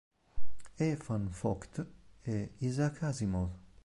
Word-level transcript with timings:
E. 0.85 0.95
van 0.95 1.25
Vogt 1.31 1.75
e 2.33 2.35
Isaac 2.57 2.95
Asimov. 3.09 3.49